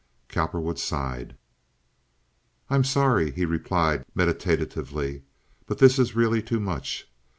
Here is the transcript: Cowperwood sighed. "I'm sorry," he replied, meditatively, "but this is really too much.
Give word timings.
Cowperwood 0.29 0.79
sighed. 0.79 1.35
"I'm 2.71 2.83
sorry," 2.83 3.29
he 3.33 3.45
replied, 3.45 4.03
meditatively, 4.15 5.21
"but 5.67 5.77
this 5.77 5.99
is 5.99 6.15
really 6.15 6.41
too 6.41 6.59
much. 6.59 7.07